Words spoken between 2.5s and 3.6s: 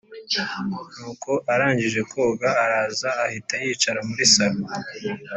araza ahita